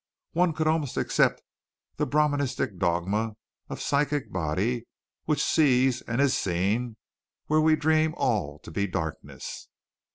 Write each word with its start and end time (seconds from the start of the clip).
One 0.31 0.53
could 0.53 0.65
almost 0.65 0.97
accept 0.97 1.43
the 1.97 2.07
Brahmanistic 2.07 2.79
dogma 2.79 3.35
of 3.69 3.77
a 3.77 3.81
psychic 3.81 4.33
body 4.33 4.87
which 5.25 5.43
sees 5.45 6.01
and 6.01 6.19
is 6.19 6.35
seen 6.35 6.97
where 7.45 7.61
we 7.61 7.75
dream 7.75 8.15
all 8.17 8.57
to 8.63 8.71
be 8.71 8.87
darkness. 8.87 9.67